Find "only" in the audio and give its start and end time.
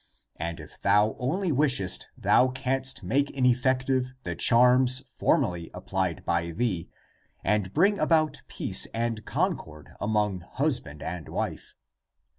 1.19-1.51